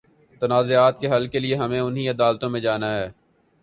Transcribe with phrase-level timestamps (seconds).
[0.41, 3.09] تنازعات کے حل کے لیے ہمیں انہی عدالتوں میں جانا ہے۔